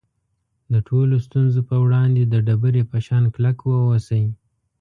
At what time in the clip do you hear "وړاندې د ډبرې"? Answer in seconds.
1.83-2.83